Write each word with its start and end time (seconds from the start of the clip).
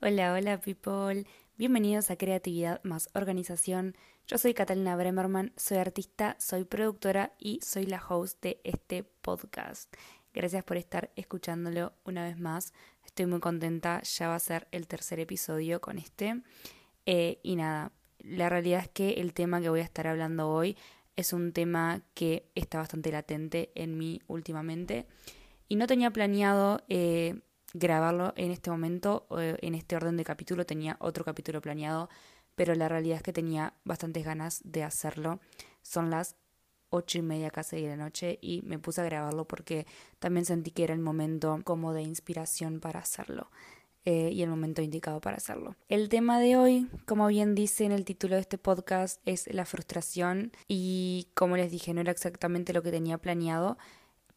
Hola, 0.00 0.32
hola 0.32 0.60
people. 0.60 1.26
Bienvenidos 1.58 2.12
a 2.12 2.16
Creatividad 2.16 2.80
más 2.84 3.08
Organización. 3.14 3.96
Yo 4.28 4.38
soy 4.38 4.54
Catalina 4.54 4.94
Bremerman, 4.94 5.52
soy 5.56 5.78
artista, 5.78 6.36
soy 6.38 6.64
productora 6.64 7.34
y 7.36 7.58
soy 7.62 7.86
la 7.86 8.00
host 8.08 8.40
de 8.42 8.60
este 8.62 9.02
podcast. 9.02 9.92
Gracias 10.32 10.62
por 10.62 10.76
estar 10.76 11.10
escuchándolo 11.16 11.94
una 12.04 12.22
vez 12.22 12.38
más. 12.38 12.72
Estoy 13.04 13.26
muy 13.26 13.40
contenta, 13.40 14.02
ya 14.02 14.28
va 14.28 14.36
a 14.36 14.38
ser 14.38 14.68
el 14.70 14.86
tercer 14.86 15.18
episodio 15.18 15.80
con 15.80 15.98
este. 15.98 16.42
Eh, 17.06 17.40
y 17.42 17.56
nada, 17.56 17.90
la 18.20 18.48
realidad 18.48 18.82
es 18.82 18.88
que 18.88 19.14
el 19.14 19.34
tema 19.34 19.60
que 19.60 19.68
voy 19.68 19.80
a 19.80 19.84
estar 19.84 20.06
hablando 20.06 20.48
hoy 20.48 20.76
es 21.16 21.32
un 21.32 21.52
tema 21.52 22.02
que 22.14 22.48
está 22.54 22.78
bastante 22.78 23.10
latente 23.10 23.72
en 23.74 23.98
mí 23.98 24.20
últimamente 24.28 25.08
y 25.68 25.76
no 25.76 25.86
tenía 25.86 26.10
planeado 26.10 26.82
eh, 26.88 27.40
grabarlo 27.74 28.32
en 28.36 28.50
este 28.50 28.70
momento, 28.70 29.26
en 29.30 29.74
este 29.74 29.96
orden 29.96 30.16
de 30.16 30.24
capítulo, 30.24 30.66
tenía 30.66 30.96
otro 31.00 31.24
capítulo 31.24 31.60
planeado, 31.60 32.08
pero 32.54 32.74
la 32.74 32.88
realidad 32.88 33.16
es 33.16 33.22
que 33.22 33.32
tenía 33.32 33.74
bastantes 33.84 34.24
ganas 34.24 34.60
de 34.64 34.82
hacerlo. 34.82 35.40
Son 35.82 36.10
las 36.10 36.36
ocho 36.92 37.18
y 37.18 37.22
media 37.22 37.50
casi 37.50 37.80
de 37.80 37.88
la 37.88 37.96
noche 37.96 38.38
y 38.42 38.62
me 38.62 38.78
puse 38.78 39.00
a 39.00 39.04
grabarlo 39.04 39.46
porque 39.46 39.86
también 40.18 40.44
sentí 40.44 40.70
que 40.70 40.84
era 40.84 40.94
el 40.94 41.00
momento 41.00 41.60
como 41.64 41.92
de 41.94 42.02
inspiración 42.02 42.80
para 42.80 43.00
hacerlo. 43.00 43.50
Eh, 44.04 44.30
y 44.32 44.42
el 44.42 44.50
momento 44.50 44.82
indicado 44.82 45.20
para 45.20 45.36
hacerlo. 45.36 45.76
El 45.88 46.08
tema 46.08 46.40
de 46.40 46.56
hoy, 46.56 46.88
como 47.06 47.28
bien 47.28 47.54
dice 47.54 47.84
en 47.84 47.92
el 47.92 48.04
título 48.04 48.34
de 48.34 48.40
este 48.40 48.58
podcast, 48.58 49.20
es 49.26 49.46
la 49.54 49.64
frustración 49.64 50.50
y 50.66 51.28
como 51.34 51.56
les 51.56 51.70
dije, 51.70 51.94
no 51.94 52.00
era 52.00 52.10
exactamente 52.10 52.72
lo 52.72 52.82
que 52.82 52.90
tenía 52.90 53.18
planeado, 53.18 53.78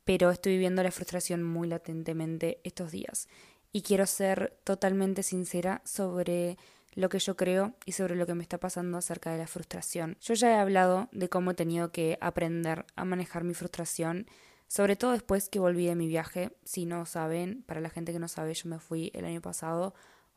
pero 0.06 0.30
estoy 0.30 0.54
viviendo 0.54 0.84
la 0.84 0.92
frustración 0.92 1.44
muy 1.44 1.68
latentemente 1.68 2.62
estos 2.64 2.92
días. 2.92 3.28
Y 3.74 3.82
quiero 3.82 4.06
ser 4.06 4.58
totalmente 4.64 5.24
sincera 5.24 5.82
sobre 5.84 6.58
lo 6.94 7.10
que 7.10 7.20
yo 7.20 7.36
creo 7.36 7.74
y 7.86 7.92
sobre 7.92 8.16
lo 8.16 8.26
que 8.26 8.36
me 8.36 8.44
está 8.44 8.58
pasando 8.58 8.98
acerca 8.98 9.32
de 9.32 9.40
la 9.40 9.48
frustración. 9.48 10.16
Yo 10.22 10.34
ya 10.34 10.52
he 10.52 10.60
hablado 10.60 11.10
de 11.12 11.28
cómo 11.28 11.52
he 11.52 11.56
tenido 11.56 11.92
que 11.92 12.18
aprender 12.22 12.86
a 12.96 13.04
manejar 13.04 13.44
mi 13.44 13.54
frustración, 13.54 14.28
sobre 14.68 14.96
todo 14.96 15.12
después 15.12 15.50
que 15.50 15.60
volví 15.60 15.88
de 15.88 15.96
mi 15.96 16.08
viaje. 16.08 16.56
Si 16.64 16.86
no 16.86 17.06
saben, 17.06 17.64
para 17.64 17.82
la 17.82 17.90
gente 17.90 18.14
que 18.14 18.20
no 18.20 18.30
sabe, 18.30 18.54
yo 18.54 18.70
me 18.70 18.80
fui 18.80 19.12
el 19.14 19.26
año 19.26 19.42
pasado 19.42 19.94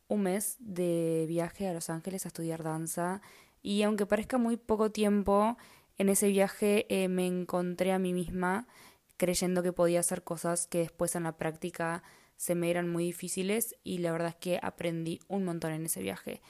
un 0.08 0.22
mes 0.22 0.56
de 0.58 1.26
viaje 1.28 1.68
a 1.68 1.74
Los 1.74 1.90
Ángeles 1.90 2.24
a 2.24 2.28
estudiar 2.28 2.62
danza 2.62 3.20
y 3.62 3.82
aunque 3.82 4.06
parezca 4.06 4.38
muy 4.38 4.56
poco 4.56 4.90
tiempo, 4.90 5.56
en 5.98 6.08
ese 6.08 6.28
viaje 6.28 6.86
eh, 6.88 7.08
me 7.08 7.26
encontré 7.26 7.92
a 7.92 7.98
mí 7.98 8.12
misma 8.12 8.66
creyendo 9.18 9.62
que 9.62 9.74
podía 9.74 10.00
hacer 10.00 10.22
cosas 10.22 10.66
que 10.66 10.78
después 10.78 11.14
en 11.14 11.24
la 11.24 11.36
práctica 11.36 12.02
se 12.36 12.54
me 12.54 12.70
eran 12.70 12.88
muy 12.88 13.04
difíciles 13.04 13.74
y 13.84 13.98
la 13.98 14.12
verdad 14.12 14.28
es 14.28 14.36
que 14.36 14.60
aprendí 14.62 15.20
un 15.28 15.44
montón 15.44 15.72
en 15.72 15.84
ese 15.84 16.00
viaje. 16.00 16.40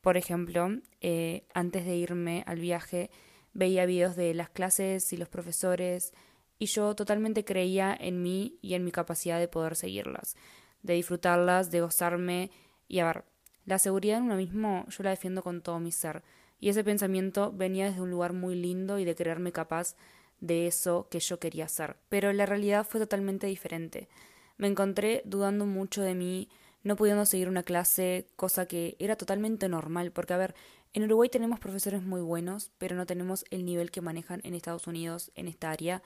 Por 0.00 0.16
ejemplo, 0.16 0.68
eh, 1.00 1.46
antes 1.52 1.84
de 1.84 1.94
irme 1.94 2.42
al 2.46 2.58
viaje 2.58 3.10
veía 3.52 3.86
videos 3.86 4.16
de 4.16 4.32
las 4.34 4.48
clases 4.48 5.12
y 5.12 5.16
los 5.18 5.28
profesores 5.28 6.14
y 6.58 6.66
yo 6.66 6.94
totalmente 6.94 7.44
creía 7.44 7.94
en 7.98 8.22
mí 8.22 8.58
y 8.62 8.74
en 8.74 8.84
mi 8.84 8.92
capacidad 8.92 9.38
de 9.38 9.48
poder 9.48 9.76
seguirlas, 9.76 10.36
de 10.82 10.94
disfrutarlas, 10.94 11.70
de 11.70 11.82
gozarme 11.82 12.50
y 12.88 13.00
a 13.00 13.06
ver, 13.06 13.24
la 13.66 13.78
seguridad 13.78 14.18
en 14.18 14.24
uno 14.24 14.36
mismo 14.36 14.86
yo 14.88 15.02
la 15.02 15.10
defiendo 15.10 15.42
con 15.42 15.60
todo 15.60 15.80
mi 15.80 15.92
ser 15.92 16.22
y 16.60 16.70
ese 16.70 16.82
pensamiento 16.82 17.52
venía 17.52 17.86
desde 17.86 18.00
un 18.00 18.10
lugar 18.10 18.32
muy 18.32 18.54
lindo 18.54 18.98
y 18.98 19.04
de 19.04 19.14
creerme 19.14 19.52
capaz 19.52 19.96
de 20.40 20.66
eso 20.66 21.08
que 21.10 21.20
yo 21.20 21.38
quería 21.38 21.66
hacer. 21.66 21.96
Pero 22.08 22.32
la 22.32 22.46
realidad 22.46 22.86
fue 22.86 23.00
totalmente 23.00 23.46
diferente. 23.46 24.08
Me 24.56 24.68
encontré 24.68 25.22
dudando 25.24 25.66
mucho 25.66 26.02
de 26.02 26.14
mí, 26.14 26.48
no 26.82 26.96
pudiendo 26.96 27.26
seguir 27.26 27.48
una 27.48 27.62
clase, 27.62 28.28
cosa 28.36 28.66
que 28.66 28.96
era 28.98 29.16
totalmente 29.16 29.68
normal, 29.68 30.12
porque 30.12 30.34
a 30.34 30.38
ver, 30.38 30.54
en 30.92 31.04
Uruguay 31.04 31.28
tenemos 31.28 31.60
profesores 31.60 32.02
muy 32.02 32.20
buenos, 32.20 32.70
pero 32.78 32.96
no 32.96 33.06
tenemos 33.06 33.44
el 33.50 33.64
nivel 33.64 33.90
que 33.90 34.00
manejan 34.00 34.40
en 34.44 34.54
Estados 34.54 34.86
Unidos 34.86 35.30
en 35.34 35.48
esta 35.48 35.70
área, 35.70 36.02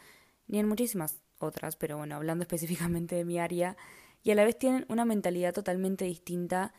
ni 0.48 0.58
en 0.58 0.66
muchísimas 0.66 1.20
otras, 1.38 1.76
pero 1.76 1.96
bueno, 1.96 2.16
hablando 2.16 2.42
específicamente 2.44 3.14
de 3.14 3.24
mi 3.24 3.38
área, 3.38 3.76
y 4.22 4.30
a 4.32 4.34
la 4.34 4.44
vez 4.44 4.58
tienen 4.58 4.84
una 4.88 5.04
mentalidad 5.04 5.54
totalmente 5.54 6.04
distinta. 6.04 6.74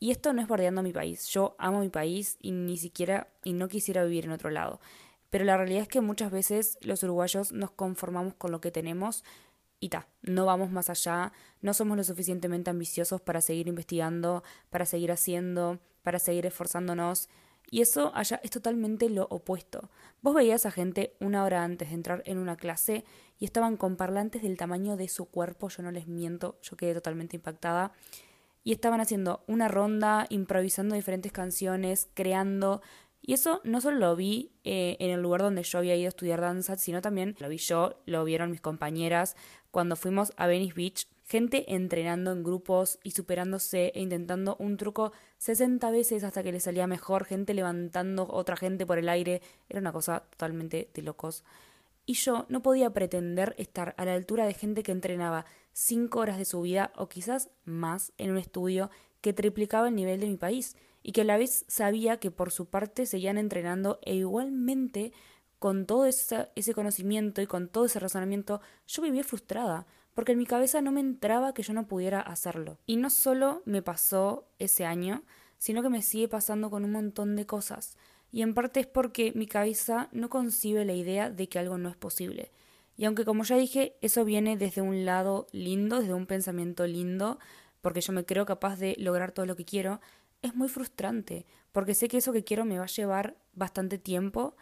Y 0.00 0.10
esto 0.10 0.34
no 0.34 0.42
es 0.42 0.48
bordeando 0.48 0.82
mi 0.82 0.92
país. 0.92 1.28
Yo 1.28 1.56
amo 1.58 1.80
mi 1.80 1.88
país 1.88 2.36
y 2.40 2.52
ni 2.52 2.76
siquiera 2.76 3.28
y 3.42 3.54
no 3.54 3.68
quisiera 3.68 4.04
vivir 4.04 4.26
en 4.26 4.32
otro 4.32 4.50
lado 4.50 4.80
pero 5.34 5.44
la 5.44 5.56
realidad 5.56 5.82
es 5.82 5.88
que 5.88 6.00
muchas 6.00 6.30
veces 6.30 6.78
los 6.82 7.02
uruguayos 7.02 7.50
nos 7.50 7.72
conformamos 7.72 8.34
con 8.34 8.52
lo 8.52 8.60
que 8.60 8.70
tenemos 8.70 9.24
y 9.80 9.88
ta, 9.88 10.06
no 10.22 10.46
vamos 10.46 10.70
más 10.70 10.90
allá, 10.90 11.32
no 11.60 11.74
somos 11.74 11.96
lo 11.96 12.04
suficientemente 12.04 12.70
ambiciosos 12.70 13.20
para 13.20 13.40
seguir 13.40 13.66
investigando, 13.66 14.44
para 14.70 14.86
seguir 14.86 15.10
haciendo, 15.10 15.80
para 16.04 16.20
seguir 16.20 16.46
esforzándonos. 16.46 17.28
Y 17.68 17.80
eso 17.80 18.12
allá 18.14 18.38
es 18.44 18.52
totalmente 18.52 19.10
lo 19.10 19.26
opuesto. 19.28 19.90
Vos 20.22 20.36
veías 20.36 20.66
a 20.66 20.70
gente 20.70 21.16
una 21.18 21.42
hora 21.42 21.64
antes 21.64 21.88
de 21.88 21.96
entrar 21.96 22.22
en 22.26 22.38
una 22.38 22.54
clase 22.54 23.04
y 23.36 23.44
estaban 23.44 23.76
con 23.76 23.96
parlantes 23.96 24.40
del 24.42 24.56
tamaño 24.56 24.96
de 24.96 25.08
su 25.08 25.24
cuerpo, 25.24 25.68
yo 25.68 25.82
no 25.82 25.90
les 25.90 26.06
miento, 26.06 26.60
yo 26.62 26.76
quedé 26.76 26.94
totalmente 26.94 27.34
impactada. 27.34 27.90
Y 28.62 28.72
estaban 28.72 29.00
haciendo 29.00 29.42
una 29.48 29.66
ronda, 29.66 30.26
improvisando 30.30 30.94
diferentes 30.94 31.32
canciones, 31.32 32.08
creando, 32.14 32.82
y 33.26 33.32
eso 33.32 33.62
no 33.64 33.80
solo 33.80 33.96
lo 33.96 34.16
vi 34.16 34.52
eh, 34.64 34.98
en 35.00 35.10
el 35.10 35.22
lugar 35.22 35.40
donde 35.40 35.62
yo 35.62 35.78
había 35.78 35.96
ido 35.96 36.08
a 36.08 36.08
estudiar 36.08 36.42
danza, 36.42 36.76
sino 36.76 37.00
también 37.00 37.34
lo 37.38 37.48
vi 37.48 37.56
yo, 37.56 38.02
lo 38.04 38.22
vieron 38.22 38.50
mis 38.50 38.60
compañeras 38.60 39.34
cuando 39.70 39.96
fuimos 39.96 40.34
a 40.36 40.46
Venice 40.46 40.74
Beach. 40.74 41.08
Gente 41.24 41.74
entrenando 41.74 42.32
en 42.32 42.44
grupos 42.44 42.98
y 43.02 43.12
superándose 43.12 43.92
e 43.94 44.02
intentando 44.02 44.56
un 44.58 44.76
truco 44.76 45.12
60 45.38 45.90
veces 45.90 46.22
hasta 46.22 46.42
que 46.42 46.52
le 46.52 46.60
salía 46.60 46.86
mejor, 46.86 47.24
gente 47.24 47.54
levantando 47.54 48.28
otra 48.28 48.56
gente 48.56 48.84
por 48.84 48.98
el 48.98 49.08
aire. 49.08 49.40
Era 49.70 49.80
una 49.80 49.92
cosa 49.92 50.24
totalmente 50.28 50.90
de 50.92 51.00
locos. 51.00 51.44
Y 52.04 52.12
yo 52.12 52.44
no 52.50 52.62
podía 52.62 52.90
pretender 52.90 53.54
estar 53.56 53.94
a 53.96 54.04
la 54.04 54.12
altura 54.12 54.44
de 54.44 54.52
gente 54.52 54.82
que 54.82 54.92
entrenaba 54.92 55.46
5 55.72 56.18
horas 56.18 56.36
de 56.36 56.44
su 56.44 56.60
vida 56.60 56.92
o 56.94 57.08
quizás 57.08 57.48
más 57.64 58.12
en 58.18 58.32
un 58.32 58.36
estudio 58.36 58.90
que 59.22 59.32
triplicaba 59.32 59.88
el 59.88 59.94
nivel 59.94 60.20
de 60.20 60.26
mi 60.26 60.36
país 60.36 60.76
y 61.04 61.12
que 61.12 61.20
a 61.20 61.24
la 61.24 61.36
vez 61.36 61.64
sabía 61.68 62.16
que 62.16 62.32
por 62.32 62.50
su 62.50 62.66
parte 62.66 63.06
seguían 63.06 63.38
entrenando 63.38 64.00
e 64.02 64.16
igualmente 64.16 65.12
con 65.60 65.86
todo 65.86 66.06
ese, 66.06 66.48
ese 66.56 66.74
conocimiento 66.74 67.42
y 67.42 67.46
con 67.46 67.68
todo 67.68 67.84
ese 67.84 68.00
razonamiento 68.00 68.60
yo 68.88 69.02
vivía 69.02 69.22
frustrada 69.22 69.86
porque 70.14 70.32
en 70.32 70.38
mi 70.38 70.46
cabeza 70.46 70.80
no 70.80 70.92
me 70.92 71.00
entraba 71.00 71.52
que 71.54 71.62
yo 71.62 71.74
no 71.74 71.86
pudiera 71.86 72.20
hacerlo. 72.20 72.78
Y 72.86 72.96
no 72.96 73.10
solo 73.10 73.62
me 73.64 73.82
pasó 73.82 74.46
ese 74.58 74.86
año, 74.86 75.22
sino 75.58 75.82
que 75.82 75.90
me 75.90 76.02
sigue 76.02 76.28
pasando 76.28 76.70
con 76.70 76.84
un 76.84 76.92
montón 76.92 77.36
de 77.36 77.46
cosas. 77.46 77.96
Y 78.32 78.42
en 78.42 78.54
parte 78.54 78.80
es 78.80 78.86
porque 78.86 79.32
mi 79.34 79.46
cabeza 79.46 80.08
no 80.12 80.30
concibe 80.30 80.84
la 80.84 80.94
idea 80.94 81.30
de 81.30 81.48
que 81.48 81.58
algo 81.58 81.78
no 81.78 81.88
es 81.88 81.96
posible. 81.96 82.50
Y 82.96 83.04
aunque 83.04 83.24
como 83.24 83.42
ya 83.42 83.56
dije, 83.56 83.96
eso 84.00 84.24
viene 84.24 84.56
desde 84.56 84.82
un 84.82 85.04
lado 85.04 85.48
lindo, 85.52 86.00
desde 86.00 86.14
un 86.14 86.26
pensamiento 86.26 86.86
lindo, 86.86 87.38
porque 87.80 88.00
yo 88.00 88.12
me 88.12 88.24
creo 88.24 88.46
capaz 88.46 88.76
de 88.76 88.94
lograr 88.98 89.32
todo 89.32 89.46
lo 89.46 89.56
que 89.56 89.64
quiero, 89.64 90.00
es 90.44 90.54
muy 90.54 90.68
frustrante, 90.68 91.46
porque 91.72 91.94
sé 91.94 92.08
que 92.08 92.18
eso 92.18 92.32
que 92.32 92.44
quiero 92.44 92.64
me 92.64 92.78
va 92.78 92.84
a 92.84 92.88
llevar 92.88 93.36
bastante 93.54 93.98
tiempo 93.98 94.56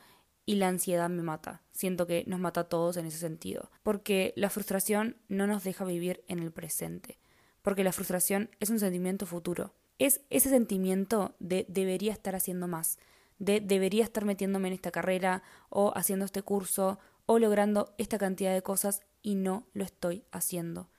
y 0.47 0.55
la 0.55 0.69
ansiedad 0.69 1.11
me 1.11 1.23
mata. 1.23 1.63
Siento 1.73 2.07
que 2.07 2.25
nos 2.27 2.41
mata 2.41 2.63
a 2.63 2.69
todos 2.69 2.97
en 2.97 3.07
ese 3.07 3.19
sentido, 3.19 3.71
porque 3.83 4.33
la 4.37 4.49
frustración 4.49 5.17
no 5.29 5.47
nos 5.47 5.65
deja 5.65 5.85
vivir 5.85 6.25
en 6.29 6.39
el 6.39 6.53
presente, 6.53 7.19
porque 7.63 7.85
la 7.85 7.93
frustración 7.93 8.51
es 8.61 8.71
un 8.71 8.79
sentimiento 8.79 9.27
futuro. 9.27 9.75
Es 9.99 10.21
ese 10.31 10.51
sentimiento 10.51 11.35
de 11.41 11.67
debería 11.69 12.13
estar 12.13 12.35
haciendo 12.35 12.69
más, 12.69 12.99
de 13.39 13.61
debería 13.61 14.05
estar 14.05 14.25
metiéndome 14.25 14.69
en 14.69 14.75
esta 14.75 14.93
carrera 14.93 15.43
o 15.69 15.93
haciendo 15.97 16.25
este 16.25 16.43
curso 16.43 17.01
o 17.27 17.41
logrando 17.41 17.93
esta 17.99 18.19
cantidad 18.19 18.53
de 18.53 18.63
cosas 18.63 19.01
y 19.21 19.35
no 19.35 19.67
lo 19.75 19.85
estoy 19.85 20.25
haciendo. 20.31 20.91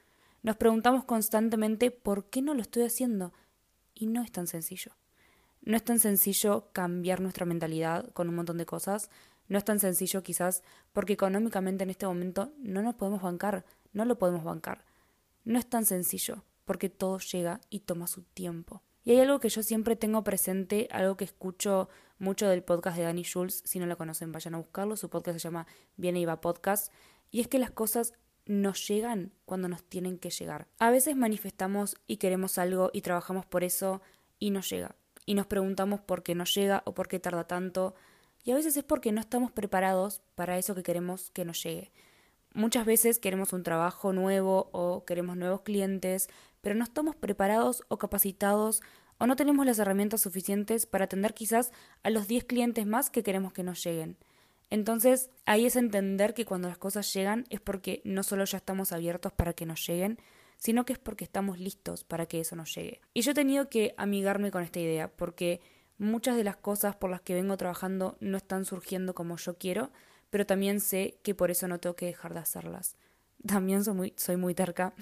Nos 0.42 0.58
preguntamos 0.58 1.06
constantemente 1.06 1.90
por 1.90 2.26
qué 2.26 2.42
no 2.42 2.54
lo 2.54 2.62
estoy 2.62 2.84
haciendo 2.84 3.32
y 3.94 4.08
no 4.08 4.22
es 4.22 4.32
tan 4.32 4.48
sencillo. 4.48 4.92
No 5.62 5.78
es 5.78 5.84
tan 5.84 6.00
sencillo 6.00 6.70
cambiar 6.74 7.22
nuestra 7.22 7.46
mentalidad 7.46 8.12
con 8.12 8.28
un 8.28 8.36
montón 8.36 8.58
de 8.58 8.66
cosas. 8.66 9.10
No 9.48 9.58
es 9.58 9.64
tan 9.64 9.80
sencillo 9.80 10.24
quizás 10.24 10.64
porque 10.92 11.14
económicamente 11.14 11.84
en 11.84 11.90
este 11.90 12.06
momento 12.06 12.54
no 12.58 12.82
nos 12.82 12.96
podemos 12.96 13.22
bancar, 13.22 13.66
no 13.94 14.06
lo 14.06 14.18
podemos 14.18 14.44
bancar. 14.44 14.86
No 15.46 15.60
es 15.60 15.70
tan 15.70 15.86
sencillo 15.86 16.44
porque 16.66 16.90
todo 16.90 17.20
llega 17.20 17.62
y 17.70 17.82
toma 17.82 18.08
su 18.08 18.24
tiempo. 18.24 18.82
Y 19.04 19.12
hay 19.12 19.20
algo 19.20 19.40
que 19.40 19.50
yo 19.50 19.64
siempre 19.64 19.96
tengo 19.96 20.24
presente, 20.24 20.88
algo 20.92 21.18
que 21.18 21.26
escucho 21.26 21.90
mucho 22.20 22.48
del 22.48 22.64
podcast 22.64 22.98
de 22.98 23.04
Danny 23.04 23.24
Schulz, 23.24 23.62
si 23.66 23.80
no 23.80 23.86
lo 23.86 23.98
conocen 23.98 24.32
vayan 24.32 24.56
a 24.56 24.60
buscarlo, 24.60 24.96
su 24.96 25.10
podcast 25.10 25.40
se 25.40 25.44
llama 25.44 25.68
Viene 25.98 26.22
y 26.22 26.26
va 26.26 26.40
podcast, 26.40 26.92
y 27.30 27.42
es 27.42 27.48
que 27.48 27.60
las 27.60 27.72
cosas 27.72 28.14
nos 28.46 28.88
llegan 28.88 29.32
cuando 29.46 29.68
nos 29.68 29.84
tienen 29.84 30.18
que 30.18 30.30
llegar. 30.30 30.68
A 30.80 30.92
veces 30.92 31.16
manifestamos 31.16 31.96
y 32.08 32.18
queremos 32.18 32.58
algo 32.58 32.90
y 32.94 33.02
trabajamos 33.02 33.46
por 33.46 33.64
eso 33.64 34.02
y 34.40 34.50
no 34.50 34.62
llega. 34.62 34.96
Y 35.26 35.36
nos 35.36 35.48
preguntamos 35.48 36.02
por 36.02 36.24
qué 36.24 36.36
no 36.36 36.44
llega 36.44 36.84
o 36.86 36.94
por 36.94 37.08
qué 37.08 37.20
tarda 37.20 37.48
tanto. 37.48 37.96
Y 38.44 38.52
a 38.52 38.56
veces 38.56 38.76
es 38.76 38.84
porque 38.84 39.12
no 39.12 39.22
estamos 39.22 39.52
preparados 39.52 40.22
para 40.36 40.58
eso 40.58 40.76
que 40.76 40.84
queremos 40.84 41.32
que 41.32 41.46
nos 41.46 41.64
llegue. 41.64 41.92
Muchas 42.54 42.86
veces 42.86 43.20
queremos 43.20 43.54
un 43.54 43.64
trabajo 43.64 44.14
nuevo 44.14 44.70
o 44.74 45.06
queremos 45.06 45.38
nuevos 45.38 45.62
clientes, 45.62 46.28
pero 46.62 46.76
no 46.76 46.84
estamos 46.84 47.16
preparados 47.16 47.84
o 47.88 47.98
capacitados 47.98 48.82
o 49.18 49.26
no 49.26 49.36
tenemos 49.36 49.66
las 49.66 49.80
herramientas 49.80 50.22
suficientes 50.22 50.86
para 50.86 51.06
atender 51.06 51.34
quizás 51.34 51.72
a 52.04 52.10
los 52.10 52.28
10 52.28 52.44
clientes 52.44 52.86
más 52.86 53.10
que 53.10 53.24
queremos 53.24 53.54
que 53.54 53.64
nos 53.64 53.84
lleguen. 53.84 54.18
Entonces, 54.74 55.30
ahí 55.46 55.68
es 55.68 55.76
entender 55.76 56.34
que 56.34 56.46
cuando 56.46 56.68
las 56.68 56.80
cosas 56.80 57.14
llegan 57.14 57.46
es 57.52 57.62
porque 57.62 58.02
no 58.06 58.24
solo 58.24 58.44
ya 58.44 58.58
estamos 58.58 58.92
abiertos 58.92 59.32
para 59.32 59.54
que 59.54 59.68
nos 59.68 59.86
lleguen, 59.86 60.18
sino 60.58 60.84
que 60.84 60.94
es 60.94 60.98
porque 60.98 61.24
estamos 61.24 61.60
listos 61.60 62.04
para 62.04 62.26
que 62.26 62.40
eso 62.40 62.56
nos 62.56 62.74
llegue. 62.74 63.00
Y 63.14 63.22
yo 63.22 63.34
he 63.34 63.36
tenido 63.36 63.70
que 63.70 63.94
amigarme 63.98 64.50
con 64.50 64.64
esta 64.64 64.80
idea, 64.80 65.10
porque 65.10 65.62
muchas 66.00 66.38
de 66.38 66.44
las 66.44 66.56
cosas 66.56 66.96
por 66.96 67.12
las 67.12 67.22
que 67.22 67.36
vengo 67.36 67.56
trabajando 67.56 68.18
no 68.20 68.36
están 68.36 68.66
surgiendo 68.66 69.14
como 69.14 69.38
yo 69.38 69.60
quiero, 69.60 69.92
pero 70.32 70.48
también 70.48 70.80
sé 70.80 71.20
que 71.22 71.36
por 71.36 71.52
eso 71.52 71.68
no 71.68 71.80
tengo 71.80 71.96
que 71.96 72.08
dejar 72.08 72.34
de 72.34 72.40
hacerlas. 72.40 72.96
También 73.46 73.84
soy 73.84 73.94
muy, 73.94 74.14
soy 74.18 74.38
muy 74.38 74.56
terca 74.56 74.96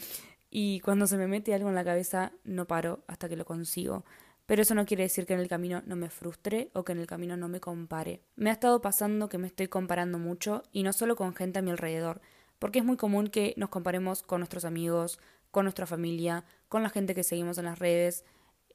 y 0.50 0.82
cuando 0.82 1.08
se 1.08 1.16
me 1.16 1.28
mete 1.28 1.54
algo 1.54 1.70
en 1.70 1.76
la 1.76 1.86
cabeza 1.86 2.34
no 2.44 2.68
paro 2.68 3.06
hasta 3.08 3.30
que 3.30 3.38
lo 3.38 3.46
consigo. 3.46 4.04
Pero 4.52 4.64
eso 4.64 4.76
no 4.76 4.86
quiere 4.86 5.04
decir 5.04 5.26
que 5.26 5.34
en 5.34 5.40
el 5.40 5.48
camino 5.48 5.82
no 5.86 5.96
me 5.96 6.10
frustre 6.10 6.72
o 6.74 6.84
que 6.84 6.92
en 6.92 6.98
el 6.98 7.08
camino 7.08 7.38
no 7.38 7.48
me 7.48 7.62
compare. 7.62 8.22
Me 8.36 8.50
ha 8.50 8.54
estado 8.54 8.82
pasando 8.82 9.30
que 9.30 9.38
me 9.38 9.48
estoy 9.48 9.70
comparando 9.70 10.20
mucho 10.20 10.64
y 10.74 10.84
no 10.84 10.92
solo 10.92 11.16
con 11.16 11.34
gente 11.34 11.60
a 11.60 11.62
mi 11.62 11.72
alrededor, 11.72 12.20
porque 12.60 12.80
es 12.80 12.84
muy 12.84 12.98
común 12.98 13.30
que 13.30 13.54
nos 13.56 13.70
comparemos 13.70 14.24
con 14.24 14.42
nuestros 14.42 14.66
amigos, 14.66 15.20
con 15.52 15.64
nuestra 15.64 15.86
familia, 15.86 16.44
con 16.68 16.84
la 16.84 16.90
gente 16.90 17.16
que 17.16 17.24
seguimos 17.24 17.60
en 17.60 17.64
las 17.64 17.80
redes, 17.80 18.26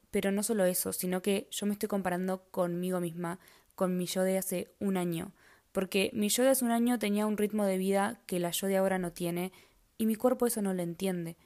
pero 0.09 0.31
no 0.31 0.41
solo 0.41 0.65
eso, 0.65 0.93
sino 0.93 1.21
que 1.21 1.47
yo 1.51 1.67
me 1.67 1.73
estoy 1.73 1.89
comparando 1.89 2.49
conmigo 2.49 2.99
misma, 2.99 3.37
con 3.75 3.97
mi 3.97 4.07
yo 4.07 4.23
de 4.23 4.39
hace 4.39 4.73
un 4.79 4.97
año, 4.97 5.31
porque 5.73 6.09
mi 6.11 6.29
yo 6.29 6.41
de 6.41 6.49
hace 6.49 6.65
un 6.65 6.71
año 6.71 6.97
tenía 6.97 7.27
un 7.27 7.37
ritmo 7.37 7.65
de 7.65 7.77
vida 7.77 8.19
que 8.25 8.39
la 8.39 8.49
yo 8.49 8.65
de 8.65 8.77
ahora 8.77 8.97
no 8.97 9.11
tiene 9.11 9.51
y 9.99 10.07
mi 10.07 10.15
cuerpo 10.15 10.47
eso 10.47 10.63
no 10.63 10.73
lo 10.73 10.81
entiende. 10.81 11.37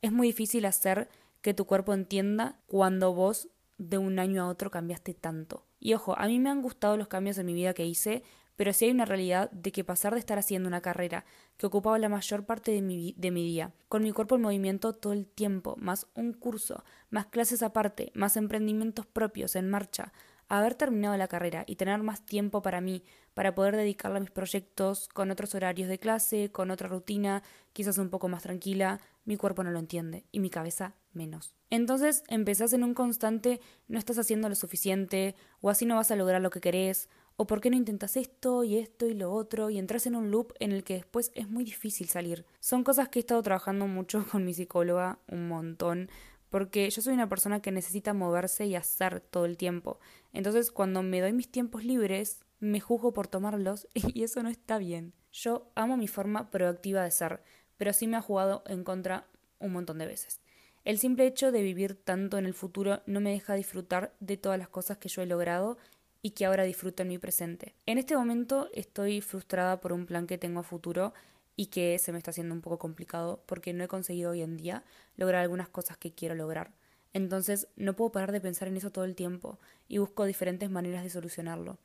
Es 0.00 0.12
muy 0.12 0.28
difícil 0.28 0.64
hacer 0.66 1.08
que 1.42 1.54
tu 1.54 1.64
cuerpo 1.64 1.92
entienda 1.92 2.60
cuando 2.68 3.12
vos 3.12 3.48
de 3.80 3.96
un 3.96 4.18
año 4.18 4.42
a 4.42 4.48
otro 4.48 4.70
cambiaste 4.70 5.14
tanto. 5.14 5.64
Y 5.80 5.94
ojo, 5.94 6.16
a 6.18 6.26
mí 6.26 6.38
me 6.38 6.50
han 6.50 6.60
gustado 6.60 6.98
los 6.98 7.08
cambios 7.08 7.38
en 7.38 7.46
mi 7.46 7.54
vida 7.54 7.72
que 7.72 7.86
hice, 7.86 8.22
pero 8.54 8.74
sí 8.74 8.84
hay 8.84 8.90
una 8.90 9.06
realidad 9.06 9.50
de 9.52 9.72
que 9.72 9.84
pasar 9.84 10.12
de 10.12 10.20
estar 10.20 10.38
haciendo 10.38 10.68
una 10.68 10.82
carrera 10.82 11.24
que 11.56 11.66
ocupaba 11.66 11.98
la 11.98 12.10
mayor 12.10 12.44
parte 12.44 12.72
de 12.72 12.82
mi, 12.82 13.14
de 13.16 13.30
mi 13.30 13.42
día, 13.42 13.72
con 13.88 14.02
mi 14.02 14.12
cuerpo 14.12 14.34
en 14.34 14.42
movimiento 14.42 14.92
todo 14.92 15.14
el 15.14 15.26
tiempo, 15.26 15.76
más 15.78 16.06
un 16.14 16.34
curso, 16.34 16.84
más 17.08 17.26
clases 17.26 17.62
aparte, 17.62 18.12
más 18.14 18.36
emprendimientos 18.36 19.06
propios 19.06 19.56
en 19.56 19.70
marcha, 19.70 20.12
haber 20.50 20.74
terminado 20.74 21.16
la 21.16 21.28
carrera 21.28 21.64
y 21.66 21.76
tener 21.76 22.02
más 22.02 22.26
tiempo 22.26 22.60
para 22.60 22.82
mí, 22.82 23.02
para 23.32 23.54
poder 23.54 23.76
dedicarle 23.76 24.18
a 24.18 24.20
mis 24.20 24.30
proyectos 24.30 25.08
con 25.08 25.30
otros 25.30 25.54
horarios 25.54 25.88
de 25.88 25.98
clase, 25.98 26.52
con 26.52 26.70
otra 26.70 26.88
rutina, 26.88 27.42
quizás 27.72 27.96
un 27.96 28.10
poco 28.10 28.28
más 28.28 28.42
tranquila, 28.42 29.00
mi 29.24 29.38
cuerpo 29.38 29.64
no 29.64 29.70
lo 29.70 29.78
entiende 29.78 30.26
y 30.32 30.40
mi 30.40 30.50
cabeza 30.50 30.96
menos. 31.12 31.54
Entonces 31.70 32.24
empezás 32.28 32.72
en 32.72 32.84
un 32.84 32.94
constante 32.94 33.60
no 33.88 33.98
estás 33.98 34.18
haciendo 34.18 34.48
lo 34.48 34.54
suficiente, 34.54 35.34
o 35.60 35.70
así 35.70 35.86
no 35.86 35.96
vas 35.96 36.10
a 36.10 36.16
lograr 36.16 36.40
lo 36.40 36.50
que 36.50 36.60
querés, 36.60 37.08
o 37.36 37.46
por 37.46 37.60
qué 37.60 37.70
no 37.70 37.76
intentas 37.76 38.16
esto 38.16 38.64
y 38.64 38.76
esto 38.76 39.06
y 39.06 39.14
lo 39.14 39.32
otro, 39.32 39.70
y 39.70 39.78
entras 39.78 40.06
en 40.06 40.14
un 40.14 40.30
loop 40.30 40.52
en 40.60 40.72
el 40.72 40.84
que 40.84 40.94
después 40.94 41.32
es 41.34 41.48
muy 41.48 41.64
difícil 41.64 42.08
salir. 42.08 42.44
Son 42.60 42.84
cosas 42.84 43.08
que 43.08 43.18
he 43.18 43.20
estado 43.20 43.42
trabajando 43.42 43.86
mucho 43.86 44.26
con 44.30 44.44
mi 44.44 44.52
psicóloga, 44.52 45.18
un 45.28 45.48
montón, 45.48 46.10
porque 46.50 46.90
yo 46.90 47.00
soy 47.00 47.14
una 47.14 47.28
persona 47.28 47.62
que 47.62 47.72
necesita 47.72 48.12
moverse 48.12 48.66
y 48.66 48.74
hacer 48.74 49.20
todo 49.20 49.46
el 49.46 49.56
tiempo. 49.56 50.00
Entonces, 50.32 50.70
cuando 50.70 51.02
me 51.02 51.20
doy 51.20 51.32
mis 51.32 51.50
tiempos 51.50 51.84
libres, 51.84 52.40
me 52.58 52.80
juzgo 52.80 53.12
por 53.12 53.28
tomarlos 53.28 53.88
y 53.94 54.22
eso 54.22 54.42
no 54.42 54.48
está 54.48 54.78
bien. 54.78 55.14
Yo 55.32 55.70
amo 55.76 55.96
mi 55.96 56.08
forma 56.08 56.50
proactiva 56.50 57.04
de 57.04 57.10
ser, 57.10 57.42
pero 57.76 57.92
sí 57.92 58.06
me 58.06 58.16
ha 58.16 58.20
jugado 58.20 58.64
en 58.66 58.84
contra 58.84 59.28
un 59.60 59.72
montón 59.72 59.98
de 59.98 60.06
veces. 60.06 60.40
El 60.84 60.98
simple 60.98 61.26
hecho 61.26 61.52
de 61.52 61.62
vivir 61.62 61.94
tanto 61.94 62.38
en 62.38 62.46
el 62.46 62.54
futuro 62.54 63.02
no 63.06 63.20
me 63.20 63.32
deja 63.32 63.54
disfrutar 63.54 64.14
de 64.20 64.36
todas 64.36 64.58
las 64.58 64.68
cosas 64.68 64.96
que 64.96 65.10
yo 65.10 65.20
he 65.20 65.26
logrado 65.26 65.76
y 66.22 66.30
que 66.30 66.46
ahora 66.46 66.64
disfruto 66.64 67.02
en 67.02 67.08
mi 67.08 67.18
presente. 67.18 67.74
En 67.86 67.98
este 67.98 68.16
momento 68.16 68.68
estoy 68.72 69.20
frustrada 69.20 69.80
por 69.80 69.92
un 69.92 70.06
plan 70.06 70.26
que 70.26 70.38
tengo 70.38 70.60
a 70.60 70.64
futuro 70.64 71.12
y 71.54 71.66
que 71.66 71.98
se 71.98 72.12
me 72.12 72.18
está 72.18 72.30
haciendo 72.30 72.54
un 72.54 72.62
poco 72.62 72.78
complicado 72.78 73.42
porque 73.44 73.74
no 73.74 73.84
he 73.84 73.88
conseguido 73.88 74.30
hoy 74.30 74.40
en 74.40 74.56
día 74.56 74.82
lograr 75.16 75.42
algunas 75.42 75.68
cosas 75.68 75.98
que 75.98 76.12
quiero 76.12 76.34
lograr. 76.34 76.72
Entonces 77.12 77.68
no 77.76 77.94
puedo 77.94 78.12
parar 78.12 78.32
de 78.32 78.40
pensar 78.40 78.68
en 78.68 78.76
eso 78.78 78.90
todo 78.90 79.04
el 79.04 79.14
tiempo 79.14 79.58
y 79.88 79.98
busco 79.98 80.24
diferentes 80.24 80.70
maneras 80.70 81.02
de 81.02 81.10
solucionarlo. 81.10 81.76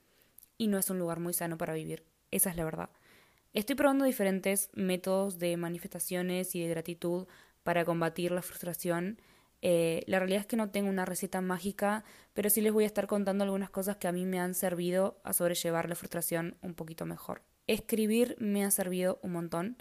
Y 0.58 0.68
no 0.68 0.78
es 0.78 0.90
un 0.90 1.00
lugar 1.00 1.20
muy 1.20 1.34
sano 1.34 1.58
para 1.58 1.74
vivir, 1.74 2.04
esa 2.32 2.50
es 2.50 2.56
la 2.56 2.64
verdad. 2.64 2.90
Estoy 3.54 3.76
probando 3.76 4.06
diferentes 4.06 4.70
métodos 4.74 5.40
de 5.40 5.58
manifestaciones 5.58 6.56
y 6.56 6.62
de 6.62 6.70
gratitud 6.70 7.28
para 7.66 7.84
combatir 7.84 8.32
la 8.32 8.44
frustración. 8.44 9.20
Eh, 9.64 10.04
la 10.06 10.20
realidad 10.20 10.42
es 10.42 10.46
que 10.46 10.56
no 10.56 10.70
tengo 10.70 10.88
una 10.88 11.04
receta 11.04 11.42
mágica, 11.42 12.04
pero 12.36 12.52
sí 12.52 12.62
les 12.62 12.72
voy 12.72 12.84
a 12.84 12.88
estar 12.88 13.08
contando 13.08 13.44
algunas 13.44 13.72
cosas 13.72 13.98
que 13.98 14.08
a 14.08 14.12
mí 14.12 14.24
me 14.24 14.40
han 14.40 14.54
servido 14.54 15.20
a 15.24 15.34
sobrellevar 15.34 15.90
la 15.90 15.96
frustración 15.96 16.58
un 16.62 16.76
poquito 16.76 17.08
mejor. 17.08 17.42
Escribir 17.66 18.36
me 18.40 18.64
ha 18.64 18.70
servido 18.70 19.20
un 19.24 19.32
montón. 19.32 19.78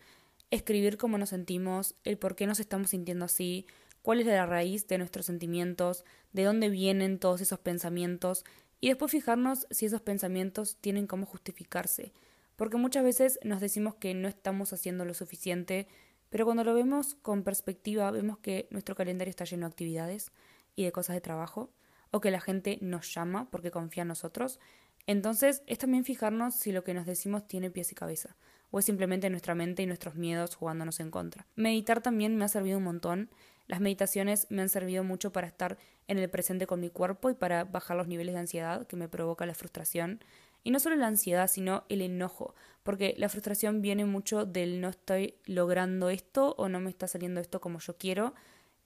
Escribir 0.51 0.97
cómo 0.97 1.19
nos 1.19 1.29
sentimos, 1.29 1.95
el 2.05 2.17
por 2.17 2.37
qué 2.37 2.47
nos 2.47 2.59
estamos 2.59 2.89
sintiendo 2.89 3.27
así, 3.27 3.67
cuál 4.01 4.21
es 4.21 4.27
la 4.27 4.47
raíz 4.47 4.87
de 4.87 4.97
nuestros 4.97 5.27
sentimientos, 5.27 6.07
de 6.33 6.45
dónde 6.45 6.71
vienen 6.71 7.19
todos 7.19 7.43
esos 7.43 7.59
pensamientos 7.59 8.47
y 8.81 8.89
después 8.89 9.13
fijarnos 9.13 9.67
si 9.71 9.85
esos 9.85 10.01
pensamientos 10.01 10.79
tienen 10.81 11.07
cómo 11.07 11.27
justificarse. 11.27 12.15
Porque 12.57 12.79
muchas 12.79 13.05
veces 13.05 13.39
nos 13.45 13.61
decimos 13.61 13.97
que 13.97 14.15
no 14.15 14.27
estamos 14.27 14.73
haciendo 14.73 15.05
lo 15.05 15.13
suficiente, 15.13 15.87
pero 16.31 16.45
cuando 16.45 16.65
lo 16.65 16.75
vemos 16.75 17.15
con 17.17 17.43
perspectiva 17.43 18.11
vemos 18.11 18.39
que 18.39 18.69
nuestro 18.71 18.95
calendario 18.95 19.31
está 19.31 19.45
lleno 19.45 19.67
de 19.67 19.71
actividades 19.71 20.33
y 20.77 20.85
de 20.85 20.93
cosas 20.93 21.15
de 21.15 21.21
trabajo, 21.21 21.71
o 22.11 22.21
que 22.21 22.31
la 22.31 22.41
gente 22.41 22.79
nos 22.81 23.13
llama 23.13 23.51
porque 23.51 23.71
confía 23.71 24.03
en 24.03 24.09
nosotros, 24.09 24.61
entonces, 25.07 25.63
es 25.67 25.79
también 25.79 26.05
fijarnos 26.05 26.55
si 26.55 26.73
lo 26.73 26.83
que 26.83 26.95
nos 26.95 27.07
decimos 27.07 27.47
tiene 27.47 27.71
pies 27.71 27.93
y 27.93 27.95
cabeza, 27.95 28.37
o 28.71 28.79
es 28.79 28.85
simplemente 28.87 29.29
nuestra 29.29 29.55
mente 29.55 29.83
y 29.83 29.87
nuestros 29.87 30.15
miedos 30.15 30.55
jugándonos 30.55 30.99
en 31.01 31.11
contra. 31.11 31.47
Meditar 31.57 32.01
también 32.01 32.37
me 32.37 32.45
ha 32.45 32.49
servido 32.49 32.79
un 32.79 32.85
montón. 32.85 33.31
Las 33.67 33.81
meditaciones 33.81 34.47
me 34.51 34.63
han 34.63 34.69
servido 34.69 35.05
mucho 35.05 35.33
para 35.33 35.47
estar 35.47 35.79
en 36.09 36.19
el 36.19 36.31
presente 36.31 36.67
con 36.67 36.81
mi 36.81 36.91
cuerpo 36.91 37.31
y 37.31 37.35
para 37.35 37.65
bajar 37.65 37.97
los 37.97 38.09
niveles 38.09 38.35
de 38.35 38.41
ansiedad 38.41 38.87
que 38.87 38.97
me 38.97 39.09
provoca 39.09 39.47
la 39.47 39.55
frustración. 39.55 40.21
Y 40.65 40.71
no 40.71 40.81
solo 40.81 40.97
la 40.97 41.07
ansiedad, 41.07 41.47
sino 41.47 41.85
el 41.89 42.01
enojo, 42.01 42.55
porque 42.83 43.15
la 43.19 43.29
frustración 43.29 43.83
viene 43.83 44.05
mucho 44.05 44.47
del 44.47 44.81
no 44.81 44.89
estoy 44.89 45.37
logrando 45.45 46.11
esto 46.11 46.55
o 46.59 46.69
no 46.69 46.81
me 46.81 46.91
está 46.91 47.07
saliendo 47.07 47.41
esto 47.41 47.61
como 47.61 47.79
yo 47.79 47.97
quiero, 47.97 48.35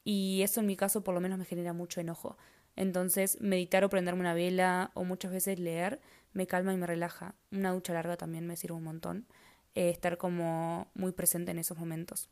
y 0.05 0.43
eso 0.43 0.61
en 0.61 0.67
mi 0.67 0.77
caso 0.77 1.03
por 1.03 1.15
lo 1.15 1.21
menos 1.21 1.39
me 1.39 1.45
genera 1.45 1.73
mucho 1.73 2.01
enojo. 2.01 2.37
Entonces, 2.77 3.41
meditar 3.41 3.85
o 3.85 3.89
prenderme 3.89 4.21
una 4.21 4.35
vela 4.35 4.91
o 4.95 5.05
muchas 5.05 5.33
veces 5.33 5.59
leer 5.59 6.01
me 6.33 6.47
calma 6.47 6.73
y 6.73 6.77
me 6.77 6.87
relaja. 6.87 7.35
Una 7.51 7.73
ducha 7.73 7.93
larga 7.93 8.17
también 8.17 8.47
me 8.47 8.57
sirve 8.57 8.77
un 8.77 8.85
montón. 8.85 9.27
Eh, 9.75 9.91
estar 9.91 10.17
como 10.17 10.91
muy 10.95 11.13
presente 11.13 11.51
en 11.51 11.59
esos 11.59 11.79
momentos. 11.79 12.29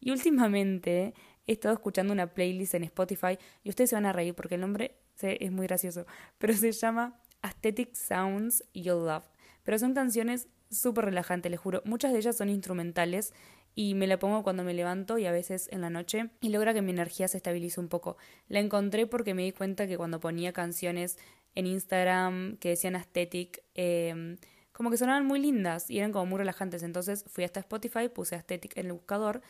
Y 0.00 0.10
últimamente 0.10 1.14
he 1.46 1.52
estado 1.52 1.74
escuchando 1.74 2.12
una 2.12 2.28
playlist 2.32 2.74
en 2.74 2.84
Spotify 2.84 3.38
y 3.62 3.68
ustedes 3.68 3.90
se 3.90 3.96
van 3.96 4.06
a 4.06 4.12
reír 4.12 4.34
porque 4.34 4.54
el 4.54 4.62
nombre 4.62 4.96
es 5.20 5.52
muy 5.52 5.66
gracioso, 5.66 6.06
pero 6.38 6.54
se 6.54 6.72
llama 6.72 7.20
Aesthetic 7.42 7.94
Sounds 7.94 8.64
You'll 8.72 9.06
Love. 9.06 9.24
Pero 9.64 9.78
son 9.78 9.94
canciones 9.94 10.48
súper 10.70 11.06
relajantes, 11.06 11.50
les 11.50 11.60
juro. 11.60 11.82
Muchas 11.84 12.12
de 12.12 12.18
ellas 12.18 12.36
son 12.36 12.48
instrumentales 12.48 13.32
y 13.74 13.94
me 13.94 14.06
la 14.06 14.18
pongo 14.18 14.42
cuando 14.42 14.64
me 14.64 14.74
levanto 14.74 15.18
y 15.18 15.26
a 15.26 15.32
veces 15.32 15.68
en 15.70 15.80
la 15.80 15.90
noche 15.90 16.30
y 16.40 16.48
logra 16.48 16.74
que 16.74 16.82
mi 16.82 16.90
energía 16.90 17.28
se 17.28 17.36
estabilice 17.36 17.80
un 17.80 17.88
poco. 17.88 18.16
La 18.48 18.60
encontré 18.60 19.06
porque 19.06 19.34
me 19.34 19.42
di 19.42 19.52
cuenta 19.52 19.86
que 19.86 19.96
cuando 19.96 20.20
ponía 20.20 20.52
canciones 20.52 21.18
en 21.54 21.66
Instagram 21.66 22.56
que 22.58 22.70
decían 22.70 22.96
aesthetic, 22.96 23.62
em, 23.74 24.36
como 24.72 24.90
que 24.90 24.96
sonaban 24.96 25.26
muy 25.26 25.40
lindas 25.40 25.90
y 25.90 25.98
eran 25.98 26.12
como 26.12 26.26
muy 26.26 26.38
relajantes. 26.38 26.82
Entonces 26.82 27.24
fui 27.28 27.44
hasta 27.44 27.60
Spotify, 27.60 28.08
puse 28.08 28.34
aesthetic 28.34 28.76
en 28.76 28.86
el 28.86 28.92
buscador 28.92 29.42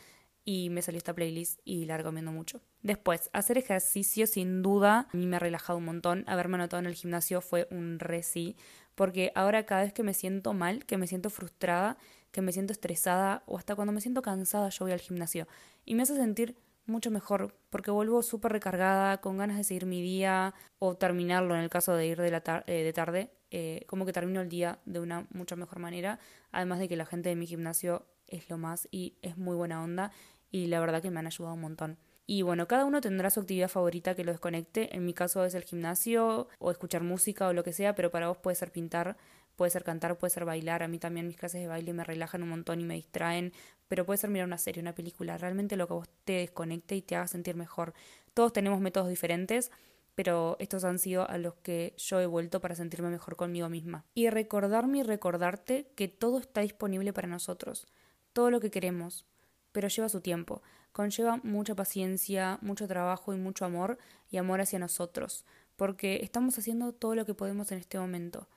y 0.43 0.69
me 0.69 0.81
salió 0.81 0.97
esta 0.97 1.13
playlist 1.13 1.59
y 1.63 1.85
la 1.85 1.97
recomiendo 1.97 2.31
mucho. 2.31 2.61
Después, 2.81 3.29
hacer 3.33 3.57
ejercicio 3.57 4.27
sin 4.27 4.61
duda 4.61 5.07
a 5.11 5.17
mí 5.17 5.27
me 5.27 5.35
ha 5.35 5.39
relajado 5.39 5.77
un 5.77 5.85
montón. 5.85 6.23
Haberme 6.27 6.55
anotado 6.55 6.79
en 6.79 6.87
el 6.87 6.95
gimnasio 6.95 7.41
fue 7.41 7.67
un 7.71 7.99
re 7.99 8.23
sí, 8.23 8.55
porque 8.95 9.31
ahora 9.35 9.65
cada 9.65 9.83
vez 9.83 9.93
que 9.93 10.03
me 10.03 10.13
siento 10.13 10.53
mal, 10.53 10.85
que 10.85 10.97
me 10.97 11.07
siento 11.07 11.29
frustrada, 11.29 11.97
que 12.31 12.41
me 12.41 12.51
siento 12.51 12.73
estresada 12.73 13.43
o 13.45 13.57
hasta 13.57 13.75
cuando 13.75 13.91
me 13.91 14.01
siento 14.01 14.21
cansada 14.21 14.69
yo 14.69 14.85
voy 14.85 14.93
al 14.93 14.99
gimnasio 14.99 15.47
y 15.85 15.95
me 15.95 16.03
hace 16.03 16.15
sentir 16.15 16.55
mucho 16.85 17.11
mejor 17.11 17.55
porque 17.69 17.91
vuelvo 17.91 18.21
súper 18.23 18.51
recargada, 18.51 19.21
con 19.21 19.37
ganas 19.37 19.57
de 19.57 19.63
seguir 19.63 19.85
mi 19.85 20.01
día 20.01 20.53
o 20.79 20.95
terminarlo 20.95 21.55
en 21.55 21.61
el 21.61 21.69
caso 21.69 21.95
de 21.95 22.07
ir 22.07 22.21
de, 22.21 22.31
la 22.31 22.63
eh, 22.67 22.83
de 22.83 22.93
tarde, 22.93 23.31
eh, 23.51 23.85
como 23.87 24.05
que 24.05 24.13
termino 24.13 24.41
el 24.41 24.49
día 24.49 24.79
de 24.85 24.99
una 24.99 25.27
mucho 25.31 25.55
mejor 25.55 25.79
manera, 25.79 26.19
además 26.51 26.79
de 26.79 26.87
que 26.87 26.95
la 26.95 27.05
gente 27.05 27.29
de 27.29 27.35
mi 27.35 27.47
gimnasio 27.47 28.05
es 28.31 28.49
lo 28.49 28.57
más 28.57 28.87
y 28.91 29.15
es 29.21 29.37
muy 29.37 29.55
buena 29.55 29.83
onda 29.83 30.11
y 30.49 30.67
la 30.67 30.79
verdad 30.79 31.01
que 31.01 31.11
me 31.11 31.19
han 31.19 31.27
ayudado 31.27 31.53
un 31.53 31.61
montón. 31.61 31.97
Y 32.27 32.43
bueno, 32.43 32.67
cada 32.67 32.85
uno 32.85 33.01
tendrá 33.01 33.29
su 33.29 33.41
actividad 33.41 33.67
favorita 33.67 34.15
que 34.15 34.23
lo 34.23 34.31
desconecte. 34.31 34.95
En 34.95 35.05
mi 35.05 35.13
caso 35.13 35.43
es 35.43 35.53
el 35.53 35.63
gimnasio 35.63 36.47
o 36.59 36.71
escuchar 36.71 37.03
música 37.03 37.47
o 37.47 37.53
lo 37.53 37.63
que 37.63 37.73
sea, 37.73 37.93
pero 37.93 38.09
para 38.09 38.29
vos 38.29 38.37
puede 38.37 38.55
ser 38.55 38.71
pintar, 38.71 39.17
Puede 39.55 39.69
ser 39.69 39.83
cantar, 39.83 40.17
puede 40.17 40.31
ser 40.31 40.45
bailar. 40.45 40.81
A 40.83 40.87
mí 40.87 40.97
también 40.97 41.27
mis 41.27 41.37
clases 41.37 41.61
de 41.61 41.67
baile 41.67 41.93
me 41.93 42.03
relajan 42.03 42.41
un 42.43 42.49
montón 42.49 42.81
y 42.81 42.83
me 42.83 42.95
distraen. 42.95 43.53
Pero 43.87 44.05
puede 44.05 44.17
ser 44.17 44.29
mirar 44.29 44.47
una 44.47 44.57
serie, 44.57 44.81
una 44.81 44.95
película. 44.95 45.37
Realmente 45.37 45.75
lo 45.75 45.87
que 45.87 45.93
vos 45.93 46.09
te 46.23 46.33
desconecte 46.33 46.95
y 46.95 47.01
te 47.01 47.15
haga 47.15 47.27
sentir 47.27 47.55
mejor. 47.55 47.93
Todos 48.33 48.53
tenemos 48.53 48.79
métodos 48.79 49.09
diferentes, 49.09 49.71
pero 50.15 50.55
estos 50.59 50.83
han 50.83 50.97
sido 50.97 51.29
a 51.29 51.37
los 51.37 51.55
que 51.55 51.93
yo 51.97 52.19
he 52.19 52.25
vuelto 52.25 52.61
para 52.61 52.75
sentirme 52.75 53.09
mejor 53.09 53.35
conmigo 53.35 53.69
misma. 53.69 54.05
Y 54.15 54.29
recordarme 54.29 54.99
y 54.99 55.03
recordarte 55.03 55.91
que 55.95 56.07
todo 56.07 56.39
está 56.39 56.61
disponible 56.61 57.13
para 57.13 57.27
nosotros. 57.27 57.85
Todo 58.33 58.51
lo 58.51 58.59
que 58.59 58.71
queremos. 58.71 59.25
Pero 59.71 59.87
lleva 59.87 60.09
su 60.09 60.21
tiempo. 60.21 60.61
Conlleva 60.91 61.39
mucha 61.43 61.75
paciencia, 61.75 62.59
mucho 62.61 62.87
trabajo 62.87 63.33
y 63.33 63.37
mucho 63.37 63.65
amor 63.65 63.97
y 64.29 64.37
amor 64.37 64.61
hacia 64.61 64.79
nosotros. 64.79 65.45
Porque 65.75 66.19
estamos 66.23 66.57
haciendo 66.57 66.93
todo 66.93 67.15
lo 67.15 67.25
que 67.25 67.33
podemos 67.33 67.71
en 67.71 67.79
este 67.79 67.97
momento. 67.97 68.47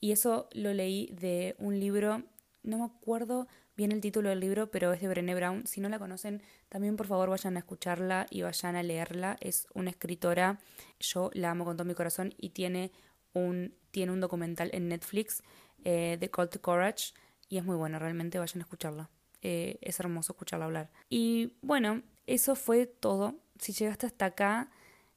Y 0.00 0.12
eso 0.12 0.48
lo 0.52 0.72
leí 0.72 1.08
de 1.18 1.56
un 1.58 1.80
libro, 1.80 2.22
no 2.62 2.78
me 2.78 2.84
acuerdo 2.84 3.46
bien 3.76 3.92
el 3.92 4.00
título 4.00 4.28
del 4.28 4.40
libro, 4.40 4.70
pero 4.70 4.92
es 4.92 5.00
de 5.00 5.08
Brené 5.08 5.34
Brown. 5.34 5.66
Si 5.66 5.80
no 5.80 5.88
la 5.88 5.98
conocen, 5.98 6.42
también 6.68 6.96
por 6.96 7.06
favor 7.06 7.30
vayan 7.30 7.56
a 7.56 7.60
escucharla 7.60 8.26
y 8.30 8.42
vayan 8.42 8.76
a 8.76 8.82
leerla. 8.82 9.36
Es 9.40 9.66
una 9.74 9.90
escritora, 9.90 10.60
yo 11.00 11.30
la 11.34 11.50
amo 11.50 11.64
con 11.64 11.76
todo 11.76 11.86
mi 11.86 11.94
corazón 11.94 12.34
y 12.36 12.50
tiene 12.50 12.92
un, 13.32 13.74
tiene 13.90 14.12
un 14.12 14.20
documental 14.20 14.70
en 14.72 14.88
Netflix 14.88 15.42
eh, 15.84 16.16
de 16.18 16.30
Call 16.30 16.50
to 16.50 16.60
Courage 16.60 17.14
y 17.48 17.58
es 17.58 17.64
muy 17.64 17.76
bueno, 17.76 17.98
realmente 17.98 18.38
vayan 18.38 18.60
a 18.60 18.64
escucharla. 18.64 19.10
Eh, 19.44 19.78
es 19.80 20.00
hermoso 20.00 20.32
escucharla 20.32 20.64
hablar. 20.64 20.90
Y 21.08 21.52
bueno, 21.62 22.02
eso 22.26 22.56
fue 22.56 22.86
todo. 22.86 23.36
Si 23.60 23.72
llegaste 23.72 24.06
hasta 24.06 24.24
acá, 24.24 24.70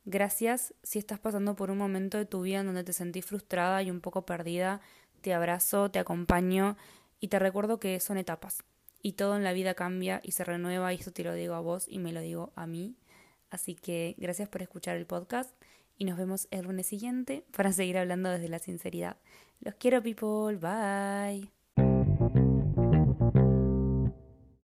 Gracias 0.09 0.73
si 0.83 0.99
estás 0.99 1.19
pasando 1.19 1.57
por 1.57 1.69
un 1.69 1.77
momento 1.77 2.17
de 2.17 2.25
tu 2.25 2.41
vida 2.41 2.61
en 2.61 2.67
donde 2.67 2.85
te 2.85 2.93
sentís 2.93 3.25
frustrada 3.25 3.83
y 3.83 3.91
un 3.91 3.99
poco 3.99 4.25
perdida. 4.25 4.79
Te 5.19 5.33
abrazo, 5.33 5.91
te 5.91 5.99
acompaño 5.99 6.77
y 7.19 7.27
te 7.27 7.39
recuerdo 7.39 7.77
que 7.77 7.99
son 7.99 8.17
etapas. 8.17 8.63
Y 9.01 9.13
todo 9.13 9.35
en 9.35 9.43
la 9.43 9.51
vida 9.51 9.73
cambia 9.73 10.21
y 10.23 10.31
se 10.31 10.45
renueva 10.45 10.93
y 10.93 10.95
eso 10.95 11.11
te 11.11 11.25
lo 11.25 11.33
digo 11.33 11.55
a 11.55 11.59
vos 11.59 11.87
y 11.89 11.99
me 11.99 12.13
lo 12.13 12.21
digo 12.21 12.53
a 12.55 12.67
mí. 12.67 12.95
Así 13.49 13.75
que 13.75 14.15
gracias 14.17 14.47
por 14.47 14.61
escuchar 14.61 14.95
el 14.95 15.05
podcast 15.05 15.51
y 15.97 16.05
nos 16.05 16.17
vemos 16.17 16.47
el 16.51 16.63
lunes 16.63 16.87
siguiente 16.87 17.43
para 17.51 17.73
seguir 17.73 17.97
hablando 17.97 18.29
desde 18.29 18.47
la 18.47 18.59
sinceridad. 18.59 19.17
Los 19.59 19.75
quiero 19.75 20.01
people, 20.01 20.55
bye. 20.55 21.56